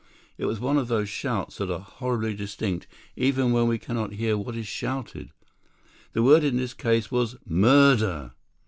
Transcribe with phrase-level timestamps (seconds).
[0.35, 4.35] It was one of those shouts that are horridly distinct even when we cannot hear
[4.35, 5.29] what is shouted.
[6.13, 8.31] The word in this case was "Murder!"